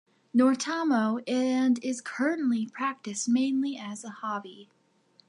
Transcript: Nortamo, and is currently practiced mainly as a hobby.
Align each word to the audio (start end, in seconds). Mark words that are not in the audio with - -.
Nortamo, 0.35 1.21
and 1.27 1.77
is 1.83 2.01
currently 2.01 2.65
practiced 2.65 3.29
mainly 3.29 3.77
as 3.77 4.03
a 4.03 4.09
hobby. 4.09 4.67